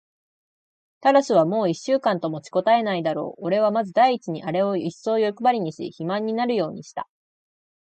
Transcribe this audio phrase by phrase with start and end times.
[1.01, 3.45] タラスはもう一週間と持ちこたえないだろう。
[3.45, 7.07] おれはまず第一にあれをいっそうよくばりにし、肥満になるようにした。